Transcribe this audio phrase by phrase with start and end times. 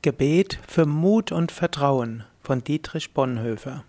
[0.00, 3.82] Gebet für Mut und Vertrauen von Dietrich Bonhoeffer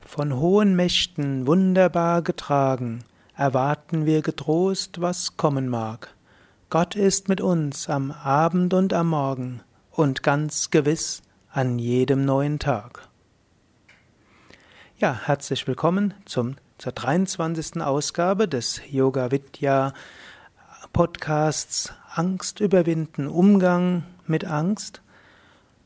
[0.00, 3.04] Von hohen Mächten wunderbar getragen,
[3.36, 6.14] erwarten wir getrost, was kommen mag.
[6.70, 11.20] Gott ist mit uns am Abend und am Morgen und ganz gewiss
[11.50, 13.06] an jedem neuen Tag.
[14.96, 17.82] Ja, herzlich willkommen zum, zur 23.
[17.82, 19.92] Ausgabe des Yoga Vidya
[20.94, 25.02] Podcasts Angst überwinden, Umgang mit Angst.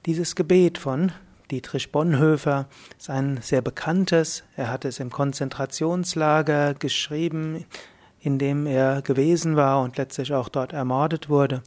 [0.07, 1.11] Dieses Gebet von
[1.51, 2.67] Dietrich Bonhoeffer
[2.98, 4.45] ist ein sehr bekanntes.
[4.57, 7.65] Er hat es im Konzentrationslager geschrieben,
[8.20, 11.62] in dem er gewesen war und letztlich auch dort ermordet wurde.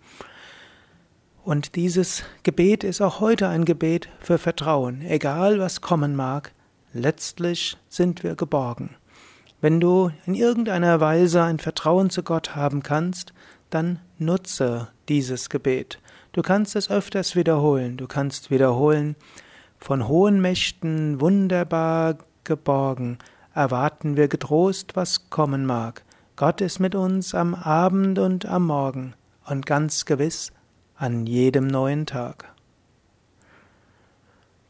[1.44, 6.52] Und dieses Gebet ist auch heute ein Gebet für Vertrauen, egal was kommen mag.
[6.94, 8.96] Letztlich sind wir geborgen.
[9.60, 13.34] Wenn du in irgendeiner Weise ein Vertrauen zu Gott haben kannst,
[13.70, 16.00] dann nutze dieses Gebet.
[16.32, 17.98] Du kannst es öfters wiederholen.
[17.98, 19.16] Du kannst wiederholen,
[19.80, 23.18] von hohen Mächten wunderbar geborgen,
[23.54, 26.04] erwarten wir getrost, was kommen mag.
[26.36, 29.14] Gott ist mit uns am Abend und am Morgen
[29.46, 30.52] und ganz gewiss
[30.96, 32.57] an jedem neuen Tag.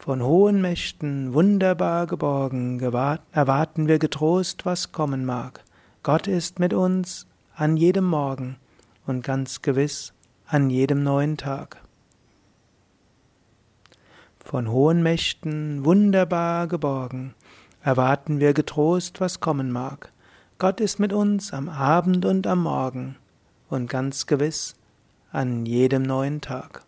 [0.07, 5.65] Von hohen Mächten wunderbar geborgen, erwarten wir getrost, was kommen mag.
[6.01, 8.55] Gott ist mit uns an jedem Morgen
[9.05, 10.13] und ganz gewiss
[10.45, 11.81] an jedem neuen Tag.
[14.39, 17.35] Von hohen Mächten wunderbar geborgen,
[17.81, 20.13] erwarten wir getrost, was kommen mag.
[20.57, 23.17] Gott ist mit uns am Abend und am Morgen
[23.69, 24.77] und ganz gewiss
[25.33, 26.86] an jedem neuen Tag.